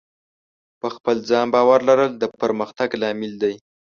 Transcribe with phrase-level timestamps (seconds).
[0.79, 3.55] په خپل ځان باور لرل د پرمختګ لامل دی.